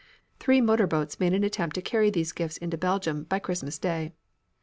Three 0.39 0.61
motor 0.61 0.87
boats 0.87 1.19
made 1.19 1.33
an 1.33 1.43
attempt 1.43 1.75
to 1.75 1.81
carry 1.83 2.09
these 2.09 2.31
gifts 2.31 2.57
into 2.57 2.75
Belgium 2.75 3.23
by 3.25 3.37
Christmas 3.37 3.77
day. 3.77 4.13